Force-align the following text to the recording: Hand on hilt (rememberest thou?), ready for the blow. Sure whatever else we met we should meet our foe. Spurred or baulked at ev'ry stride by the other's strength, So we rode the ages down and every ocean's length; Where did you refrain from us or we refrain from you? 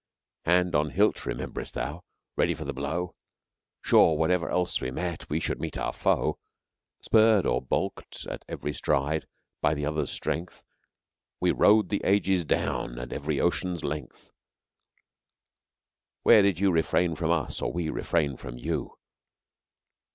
Hand 0.45 0.73
on 0.73 0.89
hilt 0.89 1.27
(rememberest 1.27 1.75
thou?), 1.75 2.01
ready 2.35 2.55
for 2.55 2.65
the 2.65 2.73
blow. 2.73 3.13
Sure 3.83 4.17
whatever 4.17 4.49
else 4.49 4.81
we 4.81 4.89
met 4.89 5.29
we 5.29 5.39
should 5.39 5.61
meet 5.61 5.77
our 5.77 5.93
foe. 5.93 6.39
Spurred 7.01 7.45
or 7.45 7.61
baulked 7.61 8.25
at 8.25 8.43
ev'ry 8.49 8.73
stride 8.73 9.27
by 9.61 9.75
the 9.75 9.85
other's 9.85 10.09
strength, 10.09 10.55
So 10.55 10.63
we 11.41 11.51
rode 11.51 11.89
the 11.89 12.01
ages 12.03 12.43
down 12.43 12.97
and 12.97 13.13
every 13.13 13.39
ocean's 13.39 13.83
length; 13.83 14.31
Where 16.23 16.41
did 16.41 16.59
you 16.59 16.71
refrain 16.71 17.13
from 17.13 17.29
us 17.29 17.61
or 17.61 17.71
we 17.71 17.87
refrain 17.91 18.37
from 18.37 18.57
you? 18.57 18.95